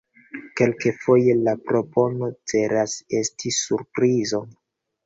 [0.61, 4.47] Kelkfoje la propono celas esti surprizo.